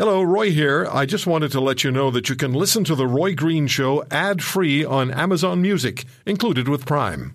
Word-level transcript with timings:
Hello, 0.00 0.22
Roy 0.22 0.50
here. 0.50 0.88
I 0.90 1.04
just 1.04 1.26
wanted 1.26 1.52
to 1.52 1.60
let 1.60 1.84
you 1.84 1.90
know 1.90 2.10
that 2.10 2.30
you 2.30 2.34
can 2.34 2.54
listen 2.54 2.84
to 2.84 2.94
The 2.94 3.06
Roy 3.06 3.34
Green 3.34 3.66
Show 3.66 4.02
ad 4.10 4.42
free 4.42 4.82
on 4.82 5.10
Amazon 5.10 5.60
Music, 5.60 6.06
included 6.24 6.68
with 6.68 6.86
Prime. 6.86 7.34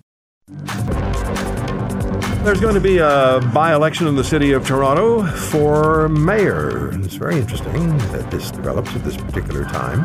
There's 2.42 2.60
going 2.60 2.74
to 2.74 2.80
be 2.80 2.98
a 2.98 3.38
by 3.54 3.72
election 3.72 4.08
in 4.08 4.16
the 4.16 4.24
city 4.24 4.50
of 4.50 4.66
Toronto 4.66 5.24
for 5.28 6.08
mayor. 6.08 6.90
It's 7.04 7.14
very 7.14 7.36
interesting 7.36 7.96
that 7.98 8.32
this 8.32 8.50
develops 8.50 8.92
at 8.96 9.04
this 9.04 9.16
particular 9.16 9.62
time, 9.66 10.02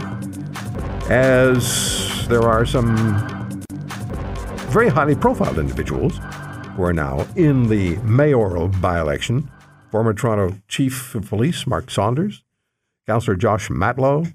as 1.10 2.28
there 2.28 2.44
are 2.44 2.68
some 2.68 2.96
very 4.70 4.90
highly 4.90 5.16
profiled 5.16 5.58
individuals 5.58 6.20
who 6.76 6.84
are 6.84 6.94
now 6.94 7.26
in 7.36 7.70
the 7.70 7.96
mayoral 8.04 8.68
by 8.68 9.00
election. 9.00 9.50
Former 9.90 10.14
Toronto 10.14 10.58
Chief 10.68 11.16
of 11.16 11.28
Police 11.28 11.66
Mark 11.66 11.90
Saunders, 11.90 12.44
Councillor 13.12 13.36
Josh 13.36 13.68
Matlow, 13.70 14.34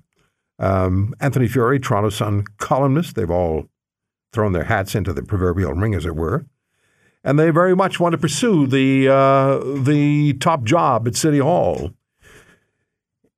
um, 0.59 1.15
Anthony 1.19 1.49
Furey, 1.49 1.83
Toronto 1.83 2.11
Sun 2.11 2.45
columnist. 2.59 3.15
They've 3.15 3.31
all 3.31 3.71
thrown 4.35 4.53
their 4.53 4.65
hats 4.65 4.95
into 4.95 5.15
the 5.15 5.23
proverbial 5.23 5.73
ring, 5.73 5.95
as 5.95 6.05
it 6.05 6.15
were. 6.15 6.45
And 7.25 7.39
they 7.39 7.49
very 7.49 7.75
much 7.75 7.99
want 7.99 8.13
to 8.13 8.19
pursue 8.19 8.67
the 8.67 9.09
uh, 9.09 9.59
the 9.83 10.35
top 10.35 10.65
job 10.65 11.09
at 11.09 11.17
City 11.17 11.39
Hall. 11.39 11.93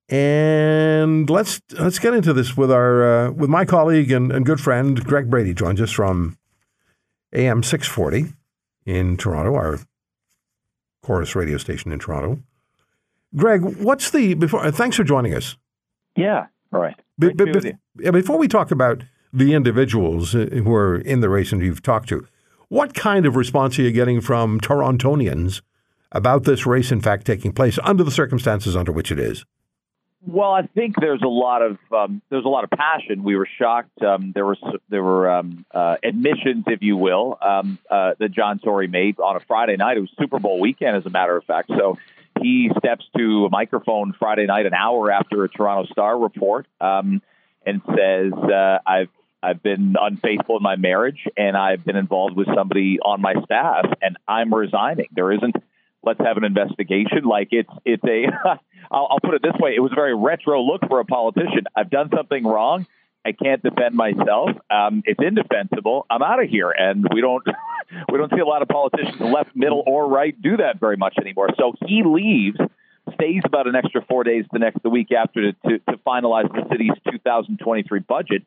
And 0.09 1.31
let's 1.31 1.61
let's 1.79 2.01
get 2.01 2.15
into 2.15 2.33
this 2.33 2.57
with 2.57 2.73
our 2.73 3.29
uh, 3.29 3.31
with 3.31 3.49
my 3.49 3.65
colleague 3.65 4.11
and, 4.11 4.33
and 4.33 4.45
good 4.45 4.61
friend 4.61 5.05
Greg 5.05 5.31
Brady 5.31 5.55
joins 5.55 5.81
us 5.81 5.93
from 5.93 6.37
AM 7.33 7.63
six 7.63 7.87
forty 7.87 8.33
in 8.85 9.17
Toronto, 9.17 9.55
our 9.55 9.79
Corus 11.05 11.37
radio 11.37 11.59
station 11.59 11.93
in 11.93 12.01
Toronto. 12.01 12.43
Greg, 13.37 13.63
what's 13.63 14.11
the 14.11 14.35
before? 14.35 14.71
Thanks 14.71 14.97
for 14.97 15.05
joining 15.05 15.35
us. 15.35 15.57
Yeah, 16.17 16.47
all 16.73 16.81
right. 16.81 16.99
Be, 17.19 17.33
be, 17.33 17.53
be, 17.53 18.11
before 18.11 18.39
we 18.39 18.49
talk 18.49 18.71
about 18.71 19.05
the 19.33 19.55
individuals 19.55 20.35
uh, 20.35 20.49
who 20.53 20.75
are 20.75 20.97
in 20.97 21.21
the 21.21 21.29
race 21.29 21.53
and 21.53 21.63
you've 21.63 21.83
talked 21.83 22.09
to, 22.09 22.27
what 22.69 22.95
kind 22.95 23.27
of 23.27 23.37
response 23.37 23.79
are 23.79 23.83
you 23.83 23.93
getting 23.93 24.21
from 24.21 24.61
Torontonians 24.61 25.63
about 26.13 26.45
this 26.45 26.67
race, 26.67 26.91
in 26.91 27.01
fact, 27.01 27.27
taking 27.27 27.53
place 27.53 27.79
under 27.83 28.05
the 28.05 28.11
circumstances 28.11 28.77
under 28.77 28.93
which 28.93 29.11
it 29.11 29.19
is? 29.19 29.45
Well, 30.27 30.51
I 30.51 30.63
think 30.63 30.97
there's 31.01 31.23
a 31.23 31.29
lot 31.29 31.63
of 31.63 31.79
um, 31.93 32.21
there's 32.29 32.45
a 32.45 32.49
lot 32.49 32.65
of 32.65 32.71
passion. 32.71 33.23
We 33.23 33.37
were 33.37 33.49
shocked. 33.59 34.03
Um, 34.03 34.33
there 34.35 34.45
was 34.45 34.59
there 34.89 35.03
were 35.03 35.31
um, 35.31 35.65
uh, 35.73 35.97
admissions, 36.03 36.65
if 36.67 36.83
you 36.83 36.97
will, 36.97 37.39
um, 37.41 37.79
uh, 37.89 38.13
that 38.19 38.33
John 38.33 38.59
Tory 38.59 38.89
made 38.89 39.21
on 39.21 39.37
a 39.37 39.41
Friday 39.47 39.77
night. 39.77 39.97
It 39.97 40.01
was 40.01 40.11
Super 40.19 40.41
Bowl 40.41 40.59
weekend, 40.59 40.97
as 40.97 41.07
a 41.07 41.11
matter 41.11 41.37
of 41.37 41.45
fact. 41.45 41.69
So 41.69 41.97
he 42.41 42.71
steps 42.79 43.05
to 43.17 43.47
a 43.47 43.51
microphone 43.51 44.15
Friday 44.19 44.47
night, 44.47 44.67
an 44.67 44.75
hour 44.75 45.11
after 45.11 45.45
a 45.45 45.49
Toronto 45.49 45.91
Star 45.93 46.19
report, 46.19 46.67
um, 46.81 47.23
and 47.65 47.83
says, 47.87 48.33
uh, 48.33 48.79
"I've 48.87 49.09
I've 49.43 49.63
been 49.63 49.97
unfaithful 50.01 50.57
in 50.57 50.63
my 50.63 50.77
marriage, 50.77 51.27
and 51.37 51.57
I've 51.57 51.85
been 51.85 51.97
involved 51.97 52.37
with 52.37 52.49
somebody 52.55 52.99
on 53.01 53.21
my 53.21 53.35
staff, 53.45 53.87
and 54.03 54.17
I'm 54.27 54.53
resigning. 54.53 55.07
There 55.13 55.33
isn't. 55.33 55.57
Let's 56.03 56.21
have 56.21 56.37
an 56.37 56.45
investigation. 56.45 57.25
Like 57.25 57.49
it's 57.53 57.71
it's 57.85 58.05
a. 58.05 58.27
I'll, 58.91 59.09
I'll 59.11 59.21
put 59.21 59.35
it 59.35 59.43
this 59.43 59.57
way: 59.61 59.75
it 59.77 59.81
was 59.81 59.93
a 59.93 59.97
very 59.97 60.15
retro 60.15 60.63
look 60.63 60.83
for 60.89 61.01
a 61.01 61.05
politician. 61.05 61.65
I've 61.77 61.91
done 61.91 62.11
something 62.15 62.45
wrong. 62.45 62.87
I 63.25 63.33
can't 63.33 63.63
defend 63.63 63.95
myself. 63.95 64.51
Um, 64.71 65.03
it's 65.05 65.21
indefensible. 65.23 66.07
I'm 66.09 66.23
out 66.23 66.43
of 66.43 66.49
here, 66.49 66.71
and 66.71 67.07
we 67.13 67.21
don't 67.21 67.45
we 68.11 68.19
don't 68.19 68.31
see 68.31 68.41
a 68.41 68.47
lot 68.47 68.63
of 68.63 68.69
politicians, 68.69 69.21
left, 69.21 69.55
middle, 69.55 69.83
or 69.87 70.09
right, 70.09 70.41
do 70.41 70.57
that 70.59 70.81
very 70.81 70.97
much 70.97 71.15
anymore. 71.21 71.49
So 71.59 71.75
he 71.87 72.03
leaves, 72.05 72.59
stays 73.15 73.43
about 73.45 73.67
an 73.67 73.75
extra 73.75 74.05
four 74.09 74.25
days 74.25 74.45
the 74.53 74.59
next 74.59 74.83
the 74.83 74.91
week 74.91 75.13
after 75.13 75.53
to, 75.53 75.69
to, 75.69 75.79
to 75.79 75.97
finalize 76.07 76.53
the 76.53 76.67
city's 76.71 76.93
2023 77.11 78.01
budget. 78.01 78.43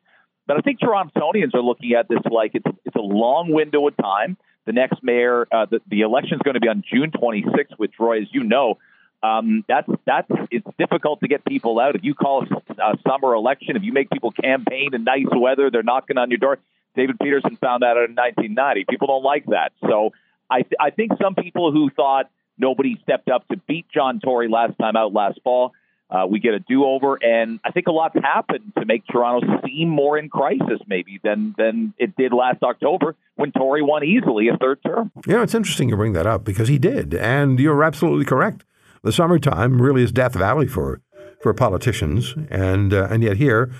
But 0.46 0.56
I 0.56 0.60
think 0.60 0.80
Torontonians 0.80 1.54
are 1.54 1.62
looking 1.62 1.92
at 1.92 2.08
this 2.08 2.18
like 2.30 2.52
it's 2.54 2.66
it's 2.84 2.96
a 2.96 3.00
long 3.00 3.52
window 3.52 3.86
of 3.86 3.96
time. 3.96 4.36
The 4.66 4.72
next 4.72 5.02
mayor, 5.02 5.46
uh, 5.50 5.66
the, 5.70 5.80
the 5.88 6.00
election 6.02 6.34
is 6.34 6.40
going 6.42 6.54
to 6.54 6.60
be 6.60 6.68
on 6.68 6.84
June 6.88 7.10
26th, 7.10 7.78
which 7.78 7.92
Roy, 7.98 8.22
as 8.22 8.28
you 8.30 8.44
know, 8.44 8.78
um, 9.22 9.64
that's 9.68 9.88
that's 10.04 10.30
it's 10.50 10.66
difficult 10.78 11.20
to 11.20 11.28
get 11.28 11.44
people 11.44 11.78
out. 11.78 11.94
If 11.94 12.02
you 12.02 12.14
call 12.14 12.44
a 12.44 12.98
summer 13.08 13.34
election, 13.34 13.76
if 13.76 13.82
you 13.82 13.92
make 13.92 14.10
people 14.10 14.32
campaign 14.32 14.94
in 14.94 15.04
nice 15.04 15.26
weather, 15.30 15.70
they're 15.70 15.84
knocking 15.84 16.18
on 16.18 16.30
your 16.30 16.38
door. 16.38 16.58
David 16.94 17.18
Peterson 17.20 17.56
found 17.56 17.82
out 17.82 17.96
in 17.96 18.14
1990. 18.14 18.84
People 18.88 19.08
don't 19.08 19.22
like 19.22 19.46
that. 19.46 19.72
So 19.88 20.10
I 20.50 20.62
th- 20.62 20.74
I 20.80 20.90
think 20.90 21.12
some 21.20 21.34
people 21.34 21.72
who 21.72 21.90
thought 21.90 22.30
nobody 22.58 22.98
stepped 23.02 23.28
up 23.28 23.46
to 23.48 23.56
beat 23.56 23.86
John 23.92 24.20
Tory 24.20 24.48
last 24.48 24.78
time 24.78 24.96
out 24.96 25.12
last 25.12 25.40
fall 25.42 25.72
uh, 26.12 26.26
we 26.26 26.40
get 26.40 26.52
a 26.52 26.58
do-over, 26.58 27.18
and 27.22 27.58
I 27.64 27.70
think 27.70 27.86
a 27.86 27.90
lot's 27.90 28.16
happened 28.22 28.72
to 28.78 28.84
make 28.84 29.06
Toronto 29.06 29.60
seem 29.66 29.88
more 29.88 30.18
in 30.18 30.28
crisis, 30.28 30.78
maybe 30.86 31.18
than 31.24 31.54
than 31.56 31.94
it 31.96 32.14
did 32.16 32.34
last 32.34 32.62
October 32.62 33.16
when 33.36 33.50
Tory 33.52 33.82
won 33.82 34.04
easily 34.04 34.48
a 34.48 34.58
third 34.58 34.80
term. 34.84 35.10
Yeah, 35.26 35.42
it's 35.42 35.54
interesting 35.54 35.88
you 35.88 35.96
bring 35.96 36.12
that 36.12 36.26
up 36.26 36.44
because 36.44 36.68
he 36.68 36.78
did, 36.78 37.14
and 37.14 37.58
you're 37.58 37.82
absolutely 37.82 38.26
correct. 38.26 38.64
The 39.02 39.10
summertime 39.10 39.80
really 39.80 40.02
is 40.02 40.12
Death 40.12 40.34
Valley 40.34 40.66
for 40.66 41.00
for 41.40 41.54
politicians, 41.54 42.34
and 42.50 42.92
uh, 42.92 43.08
and 43.10 43.22
yet 43.22 43.38
here 43.38 43.72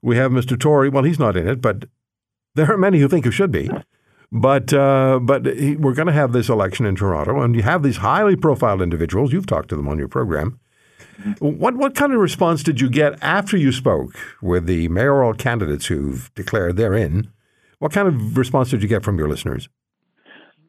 we 0.00 0.16
have 0.16 0.30
Mr. 0.30 0.58
Tory. 0.58 0.90
Well, 0.90 1.02
he's 1.02 1.18
not 1.18 1.36
in 1.36 1.48
it, 1.48 1.60
but 1.60 1.86
there 2.54 2.72
are 2.72 2.78
many 2.78 2.98
who 2.98 3.08
think 3.08 3.24
he 3.24 3.30
should 3.30 3.50
be. 3.50 3.70
But 4.32 4.72
uh, 4.72 5.18
but 5.20 5.42
we're 5.44 5.94
going 5.94 6.06
to 6.06 6.12
have 6.12 6.32
this 6.32 6.48
election 6.48 6.86
in 6.86 6.94
Toronto, 6.94 7.40
and 7.40 7.56
you 7.56 7.62
have 7.62 7.82
these 7.82 7.96
highly 7.96 8.36
profiled 8.36 8.80
individuals. 8.80 9.32
You've 9.32 9.46
talked 9.46 9.70
to 9.70 9.76
them 9.76 9.88
on 9.88 9.98
your 9.98 10.08
program 10.08 10.60
what 11.38 11.76
what 11.76 11.94
kind 11.94 12.12
of 12.12 12.20
response 12.20 12.62
did 12.62 12.80
you 12.80 12.88
get 12.88 13.22
after 13.22 13.56
you 13.56 13.72
spoke 13.72 14.18
with 14.40 14.66
the 14.66 14.88
mayoral 14.88 15.34
candidates 15.34 15.86
who've 15.86 16.32
declared 16.34 16.76
they're 16.76 16.94
in? 16.94 17.30
What 17.78 17.92
kind 17.92 18.08
of 18.08 18.36
response 18.36 18.70
did 18.70 18.82
you 18.82 18.88
get 18.88 19.02
from 19.02 19.18
your 19.18 19.28
listeners? 19.28 19.68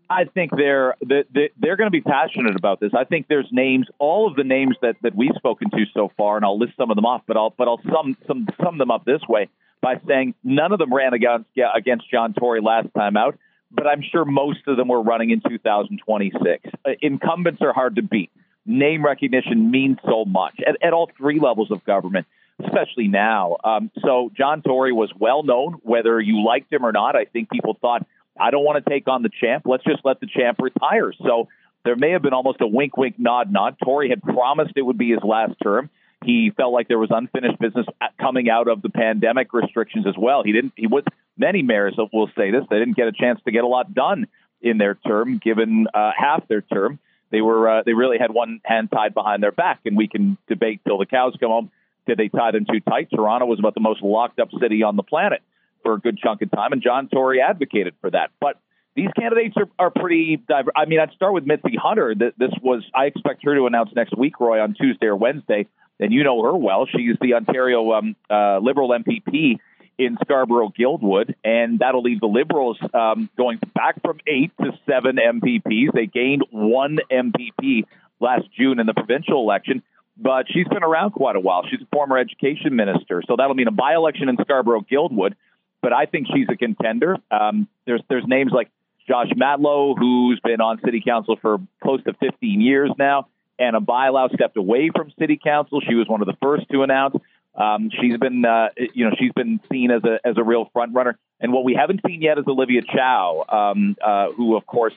I 0.09 0.25
think 0.25 0.52
they're 0.56 0.96
they're 1.02 1.78
going 1.78 1.88
to 1.88 1.91
be 1.91 2.02
passionate 2.02 2.56
about 2.58 2.80
this. 2.81 2.91
I 2.97 3.06
think 3.06 3.28
there's 3.30 3.47
names, 3.52 3.88
all 3.97 4.28
of 4.28 4.36
the 4.36 4.44
names 4.44 4.75
that, 4.81 4.96
that 5.03 5.16
we've 5.16 5.31
spoken 5.38 5.70
to 5.72 5.86
so 5.94 6.12
far, 6.18 6.36
and 6.36 6.44
I'll 6.44 6.59
list 6.59 6.74
some 6.78 6.91
of 6.91 6.96
them 6.96 7.06
off, 7.06 7.22
but 7.28 7.38
I'll 7.38 7.53
but 7.58 7.68
I'll 7.68 7.81
sum 7.90 8.18
sum 8.28 8.47
sum 8.62 8.78
them 8.78 8.91
up 8.91 9.06
this 9.06 9.22
way 9.30 9.47
by 9.81 10.00
saying 10.08 10.36
none 10.44 10.72
of 10.72 10.80
them 10.80 10.94
ran 10.94 11.14
against 11.14 11.47
against 11.75 12.09
John 12.09 12.34
Tory 12.34 12.62
last 12.62 12.88
time 12.96 13.18
out, 13.18 13.38
but 13.72 13.88
I'm 13.88 14.02
sure 14.02 14.25
most 14.25 14.59
of 14.68 14.78
them 14.78 14.88
were 14.88 15.02
running 15.02 15.31
in 15.31 15.42
2026. 15.42 16.69
Uh, 16.86 16.92
incumbents 17.02 17.62
are 17.62 17.74
hard 17.74 17.96
to 17.96 18.02
beat 18.02 18.31
name 18.66 19.03
recognition 19.03 19.72
means 19.72 19.97
so 20.06 20.25
much 20.25 20.59
at, 20.66 20.78
at 20.86 20.94
all 20.94 21.09
three 21.18 21.40
levels 21.40 21.72
of 21.72 21.84
government, 21.86 22.28
especially 22.64 23.08
now. 23.08 23.58
Um, 23.64 23.91
so 24.03 24.31
John 24.36 24.62
Tory 24.62 24.94
was 24.94 25.12
well 25.18 25.44
known, 25.44 25.74
whether 25.81 26.20
you 26.20 26.46
liked 26.46 26.72
him 26.72 26.86
or 26.86 26.91
not. 26.91 27.16
I 27.16 27.25
think 27.25 27.50
people 27.50 27.78
thought, 27.80 28.06
I 28.40 28.52
don't 28.52 28.64
want 28.64 28.84
to 28.84 28.90
take 28.90 29.08
on 29.08 29.24
the 29.24 29.30
champ. 29.30 29.64
Let's 29.66 29.84
just 29.84 30.02
let 30.03 30.20
the 30.20 30.28
champ 30.28 30.59
retire. 30.62 31.14
So 31.25 31.47
there 31.84 31.96
may 31.96 32.12
have 32.12 32.22
been 32.22 32.34
almost 32.34 32.62
a 32.62 32.68
wink, 32.68 32.97
wink, 32.97 33.16
nod, 33.18 33.52
nod. 33.52 33.78
Tory 33.84 34.09
had 34.09 34.22
promised 34.22 34.74
it 34.75 34.84
would 34.84 34.97
be 34.97 35.09
his 35.09 35.24
last 35.24 35.53
term. 35.62 35.90
He 36.24 36.52
felt 36.56 36.72
like 36.72 36.88
there 36.88 37.00
was 37.00 37.09
unfinished 37.12 37.59
business 37.59 37.86
coming 38.20 38.50
out 38.50 38.68
of 38.68 38.82
the 38.82 38.90
pandemic 38.90 39.54
restrictions 39.54 40.06
as 40.08 40.16
well. 40.18 40.44
He 40.44 40.52
didn't. 40.52 40.74
He 40.76 40.88
was 40.88 41.04
many 41.38 41.64
mayors 41.64 41.98
will 42.14 42.30
say 42.38 42.52
this. 42.52 42.64
They 42.70 42.78
didn't 42.78 42.96
get 42.96 43.08
a 43.08 43.12
chance 43.12 43.40
to 43.46 43.52
get 43.52 43.64
a 43.64 43.68
lot 43.68 43.94
done 43.94 44.28
in 44.62 44.78
their 44.78 44.96
term, 44.96 45.40
given 45.44 45.88
uh, 45.94 46.12
half 46.16 46.48
their 46.48 46.62
term 46.62 47.00
they 47.32 47.42
were 47.42 47.68
uh, 47.70 47.84
they 47.84 47.94
really 47.94 48.18
had 48.20 48.32
one 48.32 48.59
hand 48.64 48.90
tied 48.92 49.14
behind 49.14 49.42
their 49.42 49.52
back, 49.52 49.80
and 49.86 49.98
we 49.98 50.08
can 50.08 50.38
debate 50.48 50.82
till 50.86 50.98
the 50.98 51.06
cows 51.06 51.36
come 51.40 51.50
home. 51.50 51.72
Did 52.06 52.18
they 52.18 52.28
tie 52.28 52.52
them 52.52 52.66
too 52.66 52.82
tight? 52.82 53.09
Toronto 53.14 53.46
was 53.46 53.59
about 53.59 53.74
the 53.74 53.80
most 53.80 54.02
locked 54.02 54.40
up 54.40 54.50
city 54.59 54.84
on 54.84 54.96
the 54.96 55.03
planet 55.03 55.42
for 55.82 55.94
a 55.94 56.00
good 56.00 56.18
chunk 56.18 56.42
of 56.42 56.52
time, 56.52 56.74
and 56.74 56.84
John 56.84 57.08
Tory 57.08 57.42
advocated 57.42 57.96
for 58.02 58.12
that. 58.12 58.32
But 58.40 58.59
these 58.96 59.09
candidates 59.18 59.56
are, 59.58 59.70
are 59.80 59.90
pretty. 59.90 60.44
I 60.76 60.86
mean, 60.86 61.00
I'd 61.00 61.14
start 61.14 61.34
with 61.34 61.46
Mitzi 61.46 61.78
Hunter. 61.82 62.14
This 62.16 62.52
was 62.62 62.84
I 62.94 63.06
expect 63.06 63.44
her 63.46 63.56
to 63.56 63.66
announce 63.66 63.92
next 63.96 64.18
week, 64.18 64.40
Roy, 64.40 64.59
on 64.59 64.74
Tuesday 64.74 65.08
or 65.08 65.16
Wednesday. 65.16 65.68
And 66.02 66.12
you 66.12 66.24
know 66.24 66.42
her 66.44 66.56
well. 66.56 66.88
She's 66.88 67.16
the 67.22 67.36
Ontario 67.36 67.94
um, 67.94 68.16
uh, 68.30 68.58
Liberal 68.58 68.90
MPP 68.90 69.59
in 70.00 70.18
Scarborough 70.24 70.74
Guildwood, 70.76 71.36
and 71.44 71.80
that'll 71.80 72.02
leave 72.02 72.20
the 72.20 72.28
Liberals 72.28 72.78
um, 72.94 73.30
going 73.38 73.59
back 73.76 74.02
from 74.02 74.20
eight 74.26 74.52
to 74.59 74.72
seven 74.90 75.18
MPPs. 75.18 75.94
They 75.94 76.08
gained 76.08 76.44
one 76.50 76.98
MPP 77.12 77.84
last 78.20 78.46
June 78.58 78.80
in 78.80 78.88
the 78.88 78.96
provincial 78.96 79.42
election, 79.42 79.84
but 80.18 80.48
she's 80.50 80.68
been 80.68 80.84
around 80.84 81.12
quite 81.12 81.36
a 81.36 81.40
while. 81.40 81.64
She's 81.70 81.82
a 81.82 81.88
former 81.94 82.18
education 82.18 82.76
minister, 82.76 83.22
so 83.28 83.36
that'll 83.38 83.56
mean 83.56 83.68
a 83.68 83.72
by 83.72 83.94
election 83.94 84.28
in 84.28 84.38
Scarborough 84.42 84.82
Guildwood. 84.82 85.36
But 85.84 85.94
I 85.94 86.06
think 86.06 86.28
she's 86.34 86.47
a 86.50 86.56
contender. 86.58 87.18
Um, 87.30 87.68
there's 87.86 88.02
there's 88.09 88.26
names 88.28 88.52
like 88.52 88.70
Josh 89.08 89.30
Matlow, 89.36 89.96
who's 89.97 90.40
been 90.40 90.62
on 90.62 90.80
city 90.84 91.02
council 91.06 91.38
for 91.42 91.58
close 91.84 92.04
to 92.04 92.14
15 92.14 92.62
years 92.62 92.92
now. 92.97 93.28
Anna 93.61 93.79
Bailão 93.79 94.34
stepped 94.34 94.58
away 94.58 94.90
from 94.93 95.11
city 95.19 95.40
council. 95.41 95.81
She 95.87 95.96
was 95.96 96.08
one 96.08 96.22
of 96.22 96.28
the 96.28 96.37
first 96.41 96.66
to 96.72 96.84
announce. 96.84 97.16
Um, 97.53 97.90
she's 98.02 98.17
been, 98.17 98.46
uh, 98.46 98.69
you 98.93 99.05
know, 99.05 99.16
she's 99.19 99.31
been 99.34 99.59
seen 99.72 99.91
as 99.91 100.03
a 100.03 100.19
as 100.25 100.37
a 100.37 100.43
real 100.43 100.69
front 100.73 100.93
runner. 100.93 101.17
And 101.40 101.52
what 101.52 101.63
we 101.63 101.73
haven't 101.73 102.02
seen 102.08 102.22
yet 102.22 102.37
is 102.37 102.46
Olivia 102.47 102.81
Chow, 102.81 103.46
um, 103.49 103.96
uh, 104.03 104.31
who, 104.31 104.55
of 104.55 104.66
course, 104.66 104.93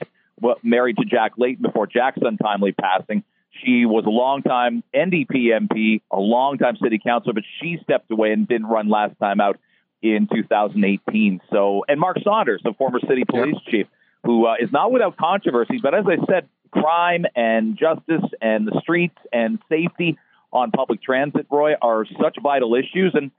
married 0.63 0.97
to 0.99 1.05
Jack 1.05 1.33
Layton 1.37 1.63
before 1.63 1.87
Jack's 1.87 2.19
untimely 2.23 2.73
passing. 2.73 3.25
She 3.65 3.87
was 3.87 4.05
a 4.05 4.11
longtime 4.11 4.83
NDP 4.95 5.47
MP, 5.47 6.01
a 6.11 6.19
longtime 6.19 6.77
city 6.83 7.01
councilor, 7.05 7.35
but 7.35 7.45
she 7.61 7.79
stepped 7.83 8.11
away 8.11 8.33
and 8.33 8.49
didn't 8.49 8.67
run 8.67 8.89
last 8.89 9.19
time 9.21 9.41
out 9.41 9.59
in 10.03 10.29
2018. 10.33 11.41
So, 11.51 11.85
and 11.89 11.99
Mark 12.01 12.19
Saunders, 12.23 12.61
the 12.65 12.75
former 12.77 13.01
city 13.01 13.25
police 13.25 13.55
yep. 13.55 13.71
chief, 13.71 13.87
who 14.25 14.47
uh, 14.47 14.55
is 14.61 14.71
not 14.73 14.91
without 14.91 15.17
controversy, 15.17 15.79
but 15.83 15.95
as 15.95 16.05
I 16.07 16.17
said, 16.27 16.49
crime 16.75 17.25
and 17.35 17.79
justice 17.79 18.29
and 18.41 18.67
the 18.67 18.79
streets 18.83 19.17
and 19.33 19.59
safety 19.69 20.19
on 20.53 20.71
public 20.71 21.03
transit, 21.03 21.47
Roy, 21.51 21.75
are 21.81 22.05
such 22.21 22.37
vital 22.43 22.75
issues. 22.75 23.13
And 23.15 23.31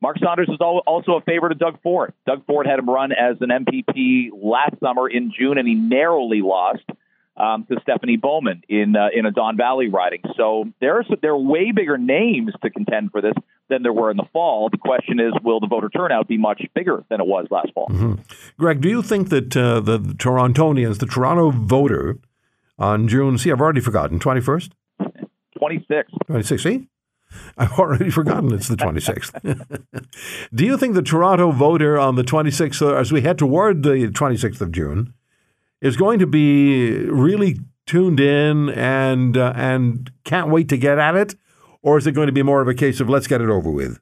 Mark 0.00 0.18
Saunders 0.18 0.48
is 0.48 0.58
also 0.60 1.12
a 1.12 1.20
favorite 1.22 1.52
of 1.52 1.58
Doug 1.58 1.80
Ford. 1.82 2.12
Doug 2.26 2.44
Ford 2.46 2.66
had 2.66 2.78
him 2.78 2.88
run 2.88 3.12
as 3.12 3.36
an 3.40 3.50
MPP 3.50 4.30
last 4.32 4.78
summer 4.80 5.08
in 5.08 5.32
June, 5.36 5.58
and 5.58 5.66
he 5.66 5.74
narrowly 5.74 6.42
lost 6.42 6.84
um, 7.36 7.66
to 7.66 7.76
Stephanie 7.82 8.16
Bowman 8.16 8.62
in 8.68 8.94
uh, 8.96 9.08
in 9.12 9.26
a 9.26 9.30
Don 9.30 9.56
Valley 9.56 9.88
riding. 9.88 10.20
So 10.36 10.66
there 10.80 10.98
are 10.98 11.04
there 11.20 11.32
are 11.32 11.38
way 11.38 11.72
bigger 11.72 11.98
names 11.98 12.52
to 12.62 12.70
contend 12.70 13.10
for 13.10 13.20
this 13.20 13.34
than 13.68 13.82
there 13.82 13.92
were 13.92 14.10
in 14.10 14.16
the 14.16 14.28
fall. 14.32 14.68
The 14.70 14.78
question 14.78 15.18
is, 15.18 15.32
will 15.42 15.60
the 15.60 15.66
voter 15.66 15.88
turnout 15.88 16.28
be 16.28 16.38
much 16.38 16.62
bigger 16.74 17.04
than 17.08 17.20
it 17.20 17.26
was 17.26 17.46
last 17.50 17.72
fall? 17.74 17.88
Mm-hmm. 17.88 18.14
Greg, 18.58 18.80
do 18.80 18.88
you 18.88 19.02
think 19.02 19.30
that 19.30 19.56
uh, 19.56 19.80
the 19.80 19.98
Torontonians, 19.98 20.98
the 20.98 21.06
Toronto 21.06 21.50
voter, 21.50 22.18
on 22.78 23.08
June, 23.08 23.38
see, 23.38 23.50
I've 23.50 23.60
already 23.60 23.80
forgotten, 23.80 24.18
21st? 24.18 24.70
26th. 25.60 26.04
26th, 26.28 26.60
see. 26.60 26.88
I've 27.56 27.72
already 27.72 28.10
forgotten 28.10 28.52
it's 28.52 28.68
the 28.68 28.76
26th. 28.76 29.84
Do 30.54 30.64
you 30.64 30.76
think 30.76 30.94
the 30.94 31.02
Toronto 31.02 31.50
voter 31.50 31.98
on 31.98 32.16
the 32.16 32.22
26th, 32.22 32.82
uh, 32.82 32.94
as 32.94 33.12
we 33.12 33.22
head 33.22 33.38
toward 33.38 33.82
the 33.82 34.08
26th 34.08 34.60
of 34.60 34.72
June, 34.72 35.14
is 35.80 35.96
going 35.96 36.18
to 36.18 36.26
be 36.26 36.92
really 37.06 37.58
tuned 37.86 38.20
in 38.20 38.70
and 38.70 39.36
uh, 39.36 39.52
and 39.56 40.10
can't 40.24 40.48
wait 40.48 40.68
to 40.68 40.78
get 40.78 40.98
at 40.98 41.14
it, 41.16 41.34
or 41.82 41.98
is 41.98 42.06
it 42.06 42.12
going 42.12 42.26
to 42.26 42.32
be 42.32 42.42
more 42.42 42.60
of 42.60 42.68
a 42.68 42.74
case 42.74 43.00
of 43.00 43.08
let's 43.08 43.26
get 43.26 43.40
it 43.40 43.48
over 43.50 43.70
with? 43.70 44.00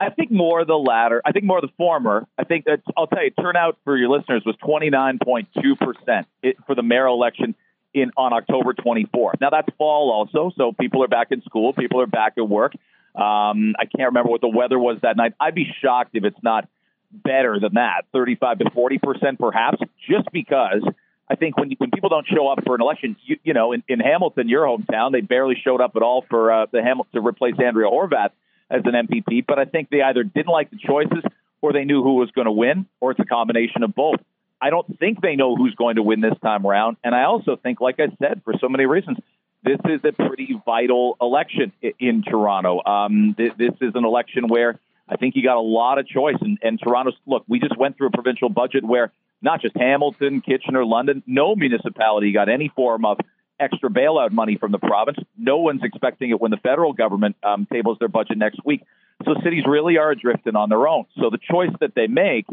I 0.00 0.08
think 0.08 0.30
more 0.30 0.64
the 0.64 0.74
latter. 0.74 1.20
I 1.24 1.32
think 1.32 1.44
more 1.44 1.60
the 1.60 1.68
former. 1.76 2.26
I 2.38 2.44
think 2.44 2.64
that 2.64 2.80
I'll 2.96 3.06
tell 3.06 3.22
you, 3.22 3.30
turnout 3.30 3.76
for 3.84 3.96
your 3.96 4.08
listeners 4.08 4.42
was 4.46 4.56
29.2 4.64 5.46
percent 5.78 6.26
for 6.66 6.74
the 6.74 6.82
mayor 6.82 7.06
election 7.06 7.54
in 7.92 8.10
on 8.16 8.32
October 8.32 8.72
24th. 8.72 9.40
Now 9.40 9.50
that's 9.50 9.68
fall 9.76 10.10
also, 10.10 10.52
so 10.56 10.72
people 10.72 11.04
are 11.04 11.08
back 11.08 11.28
in 11.32 11.42
school, 11.42 11.74
people 11.74 12.00
are 12.00 12.06
back 12.06 12.34
at 12.38 12.48
work. 12.48 12.72
Um, 13.14 13.74
I 13.78 13.84
can't 13.84 14.06
remember 14.06 14.30
what 14.30 14.40
the 14.40 14.48
weather 14.48 14.78
was 14.78 14.98
that 15.02 15.16
night. 15.16 15.34
I'd 15.38 15.54
be 15.54 15.66
shocked 15.82 16.10
if 16.14 16.24
it's 16.24 16.42
not 16.42 16.68
better 17.12 17.58
than 17.60 17.74
that, 17.74 18.04
35 18.12 18.60
to 18.60 18.70
40 18.70 18.98
percent 18.98 19.38
perhaps, 19.38 19.78
just 20.08 20.32
because 20.32 20.82
I 21.28 21.34
think 21.34 21.58
when 21.58 21.72
when 21.76 21.90
people 21.90 22.08
don't 22.08 22.26
show 22.26 22.48
up 22.48 22.60
for 22.64 22.74
an 22.74 22.80
election, 22.80 23.16
you, 23.26 23.36
you 23.44 23.52
know, 23.52 23.72
in, 23.72 23.82
in 23.86 24.00
Hamilton, 24.00 24.48
your 24.48 24.64
hometown, 24.64 25.12
they 25.12 25.20
barely 25.20 25.56
showed 25.62 25.82
up 25.82 25.92
at 25.96 26.02
all 26.02 26.24
for 26.30 26.50
uh, 26.50 26.66
the 26.72 26.82
Hamilton 26.82 27.20
to 27.20 27.26
replace 27.26 27.54
Andrea 27.62 27.90
Horwath 27.90 28.30
as 28.70 28.82
an 28.84 28.92
MPP. 29.06 29.44
But 29.46 29.58
I 29.58 29.64
think 29.64 29.90
they 29.90 30.02
either 30.02 30.22
didn't 30.22 30.52
like 30.52 30.70
the 30.70 30.78
choices 30.78 31.22
or 31.60 31.72
they 31.72 31.84
knew 31.84 32.02
who 32.02 32.14
was 32.14 32.30
going 32.30 32.46
to 32.46 32.52
win, 32.52 32.86
or 33.00 33.10
it's 33.10 33.20
a 33.20 33.24
combination 33.24 33.82
of 33.82 33.94
both. 33.94 34.16
I 34.62 34.70
don't 34.70 34.98
think 34.98 35.20
they 35.20 35.36
know 35.36 35.56
who's 35.56 35.74
going 35.74 35.96
to 35.96 36.02
win 36.02 36.20
this 36.20 36.34
time 36.42 36.66
around. 36.66 36.96
And 37.02 37.14
I 37.14 37.24
also 37.24 37.56
think, 37.56 37.80
like 37.80 37.98
I 37.98 38.08
said, 38.18 38.42
for 38.44 38.54
so 38.60 38.68
many 38.68 38.86
reasons, 38.86 39.18
this 39.62 39.78
is 39.84 40.00
a 40.04 40.12
pretty 40.12 40.58
vital 40.64 41.16
election 41.20 41.72
in 41.98 42.22
Toronto. 42.22 42.82
Um, 42.84 43.34
this 43.36 43.74
is 43.80 43.92
an 43.94 44.04
election 44.04 44.48
where 44.48 44.78
I 45.08 45.16
think 45.16 45.36
you 45.36 45.42
got 45.42 45.56
a 45.56 45.62
lot 45.62 45.98
of 45.98 46.06
choice. 46.06 46.36
And, 46.40 46.58
and 46.62 46.80
Toronto's, 46.82 47.16
look, 47.26 47.44
we 47.48 47.58
just 47.58 47.76
went 47.76 47.96
through 47.96 48.08
a 48.08 48.10
provincial 48.12 48.48
budget 48.48 48.84
where 48.84 49.12
not 49.42 49.60
just 49.60 49.76
Hamilton, 49.76 50.40
Kitchener, 50.40 50.84
London, 50.84 51.22
no 51.26 51.54
municipality 51.56 52.32
got 52.32 52.48
any 52.48 52.68
form 52.68 53.04
of 53.04 53.18
extra 53.60 53.90
bailout 53.90 54.32
money 54.32 54.56
from 54.56 54.72
the 54.72 54.78
province. 54.78 55.18
No 55.38 55.58
one's 55.58 55.82
expecting 55.84 56.30
it 56.30 56.40
when 56.40 56.50
the 56.50 56.56
federal 56.56 56.92
government 56.92 57.36
um, 57.42 57.66
tables 57.72 57.98
their 58.00 58.08
budget 58.08 58.38
next 58.38 58.60
week. 58.64 58.82
So 59.24 59.34
cities 59.44 59.64
really 59.66 59.98
are 59.98 60.14
drifting 60.14 60.56
on 60.56 60.70
their 60.70 60.88
own. 60.88 61.04
So 61.20 61.30
the 61.30 61.38
choice 61.38 61.70
that 61.80 61.94
they 61.94 62.06
make 62.06 62.46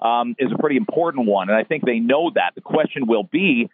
um, 0.00 0.34
is 0.38 0.50
a 0.52 0.58
pretty 0.58 0.76
important 0.76 1.26
one, 1.26 1.48
and 1.48 1.56
I 1.56 1.64
think 1.64 1.84
they 1.84 1.98
know 1.98 2.30
that. 2.34 2.52
The 2.54 2.60
question 2.60 3.06
will 3.06 3.24
be 3.24 3.70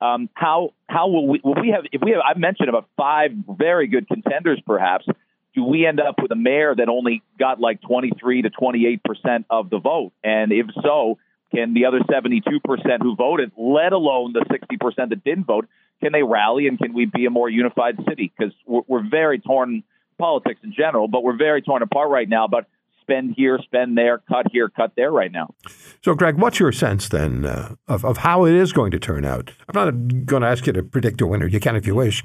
um, 0.00 0.28
how 0.34 0.72
how 0.88 1.08
will 1.08 1.26
we 1.26 1.40
will 1.42 1.54
we 1.60 1.70
have 1.70 1.84
if 1.92 2.02
we 2.02 2.12
have 2.12 2.20
I've 2.28 2.36
mentioned 2.36 2.68
about 2.68 2.88
five 2.96 3.30
very 3.48 3.86
good 3.86 4.06
contenders 4.08 4.60
perhaps. 4.66 5.06
Do 5.54 5.62
we 5.62 5.86
end 5.86 6.00
up 6.00 6.16
with 6.20 6.32
a 6.32 6.36
mayor 6.36 6.74
that 6.74 6.88
only 6.88 7.22
got 7.38 7.60
like 7.60 7.80
23 7.82 8.42
to 8.42 8.50
28 8.50 9.04
percent 9.04 9.46
of 9.48 9.70
the 9.70 9.78
vote? 9.78 10.12
And 10.24 10.50
if 10.52 10.66
so, 10.82 11.18
can 11.54 11.74
the 11.74 11.86
other 11.86 12.00
72 12.10 12.60
percent 12.60 13.02
who 13.02 13.14
voted, 13.14 13.52
let 13.56 13.92
alone 13.92 14.32
the 14.32 14.44
60 14.50 14.76
percent 14.78 15.10
that 15.10 15.22
didn't 15.22 15.44
vote, 15.44 15.68
can 16.04 16.12
they 16.12 16.22
rally 16.22 16.68
and 16.68 16.78
can 16.78 16.92
we 16.92 17.06
be 17.06 17.24
a 17.24 17.30
more 17.30 17.48
unified 17.48 17.96
city? 18.06 18.30
Because 18.36 18.52
we're, 18.66 18.82
we're 18.86 19.08
very 19.08 19.38
torn 19.38 19.82
politics 20.18 20.60
in 20.62 20.74
general, 20.76 21.08
but 21.08 21.24
we're 21.24 21.36
very 21.36 21.62
torn 21.62 21.82
apart 21.82 22.10
right 22.10 22.28
now 22.28 22.46
But 22.46 22.66
spend 23.00 23.34
here, 23.36 23.58
spend 23.64 23.96
there, 23.96 24.18
cut 24.28 24.46
here, 24.52 24.68
cut 24.68 24.92
there 24.96 25.10
right 25.10 25.32
now. 25.32 25.54
So, 26.02 26.14
Greg, 26.14 26.38
what's 26.38 26.58
your 26.58 26.72
sense 26.72 27.08
then 27.08 27.44
uh, 27.44 27.74
of, 27.88 28.04
of 28.04 28.18
how 28.18 28.44
it 28.44 28.54
is 28.54 28.72
going 28.72 28.90
to 28.92 28.98
turn 28.98 29.24
out? 29.24 29.52
I'm 29.68 29.74
not 29.74 30.26
going 30.26 30.42
to 30.42 30.48
ask 30.48 30.66
you 30.66 30.72
to 30.74 30.82
predict 30.82 31.20
a 31.20 31.26
winner. 31.26 31.46
You 31.46 31.60
can 31.60 31.76
if 31.76 31.86
you 31.86 31.94
wish. 31.94 32.22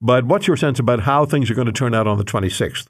But 0.00 0.26
what's 0.26 0.46
your 0.46 0.56
sense 0.56 0.78
about 0.78 1.00
how 1.00 1.24
things 1.24 1.50
are 1.50 1.54
going 1.54 1.66
to 1.66 1.72
turn 1.72 1.94
out 1.94 2.06
on 2.06 2.18
the 2.18 2.24
26th? 2.24 2.88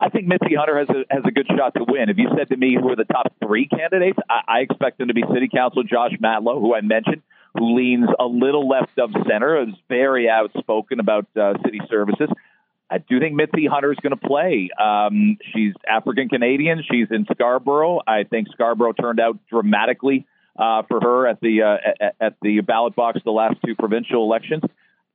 I 0.00 0.10
think 0.10 0.26
Mitzi 0.26 0.54
Hunter 0.54 0.78
has 0.78 0.88
a, 0.90 1.14
has 1.14 1.22
a 1.26 1.30
good 1.30 1.46
shot 1.56 1.74
to 1.76 1.84
win. 1.88 2.10
If 2.10 2.18
you 2.18 2.28
said 2.36 2.48
to 2.48 2.56
me 2.56 2.76
who 2.78 2.90
are 2.90 2.96
the 2.96 3.04
top 3.04 3.32
three 3.42 3.66
candidates, 3.66 4.18
I, 4.28 4.58
I 4.58 4.58
expect 4.60 4.98
them 4.98 5.08
to 5.08 5.14
be 5.14 5.22
City 5.32 5.48
Council 5.48 5.82
Josh 5.82 6.12
Matlow, 6.22 6.60
who 6.60 6.74
I 6.74 6.82
mentioned, 6.82 7.22
who 7.56 7.76
leans 7.76 8.08
a 8.18 8.24
little 8.24 8.68
left 8.68 8.98
of 8.98 9.10
center, 9.28 9.62
is 9.62 9.74
very 9.88 10.28
outspoken 10.28 11.00
about 11.00 11.26
uh, 11.36 11.54
city 11.64 11.80
services. 11.88 12.28
I 12.90 12.98
do 12.98 13.18
think 13.18 13.34
Mitzi 13.34 13.66
Hunter 13.66 13.92
is 13.92 13.98
going 14.02 14.16
to 14.16 14.28
play. 14.28 14.68
Um, 14.80 15.38
she's 15.52 15.72
African 15.88 16.28
Canadian. 16.28 16.82
She's 16.90 17.08
in 17.10 17.26
Scarborough. 17.32 18.00
I 18.06 18.24
think 18.24 18.48
Scarborough 18.52 18.92
turned 18.92 19.20
out 19.20 19.38
dramatically 19.48 20.26
uh, 20.58 20.82
for 20.88 21.00
her 21.00 21.26
at 21.26 21.40
the 21.40 21.62
uh, 21.62 22.06
at, 22.20 22.36
the 22.42 22.60
ballot 22.60 22.94
box 22.94 23.20
the 23.24 23.30
last 23.30 23.56
two 23.64 23.74
provincial 23.74 24.22
elections. 24.22 24.62